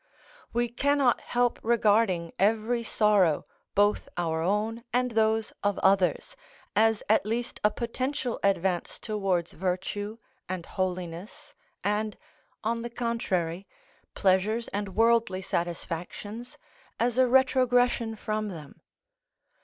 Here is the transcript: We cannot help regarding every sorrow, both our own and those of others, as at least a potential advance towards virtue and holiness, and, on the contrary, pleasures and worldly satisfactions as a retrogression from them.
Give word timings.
We 0.51 0.67
cannot 0.67 1.21
help 1.21 1.59
regarding 1.61 2.33
every 2.39 2.81
sorrow, 2.81 3.45
both 3.75 4.09
our 4.17 4.41
own 4.41 4.83
and 4.91 5.11
those 5.11 5.53
of 5.63 5.77
others, 5.83 6.35
as 6.75 7.03
at 7.07 7.23
least 7.23 7.59
a 7.63 7.69
potential 7.69 8.39
advance 8.41 8.97
towards 8.97 9.53
virtue 9.53 10.17
and 10.49 10.65
holiness, 10.65 11.53
and, 11.83 12.17
on 12.63 12.81
the 12.81 12.89
contrary, 12.89 13.67
pleasures 14.15 14.67
and 14.69 14.95
worldly 14.95 15.43
satisfactions 15.43 16.57
as 16.99 17.19
a 17.19 17.27
retrogression 17.27 18.15
from 18.15 18.47
them. 18.49 18.81